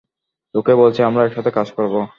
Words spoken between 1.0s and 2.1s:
আমরা একসাথে কাজ করবো।